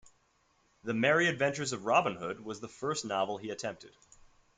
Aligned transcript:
"The 0.83 0.95
Merry 0.95 1.27
Adventures 1.27 1.73
of 1.73 1.85
Robin 1.85 2.15
Hood" 2.15 2.43
was 2.43 2.59
the 2.59 2.67
first 2.67 3.05
novel 3.05 3.37
he 3.37 3.51
attempted. 3.51 3.91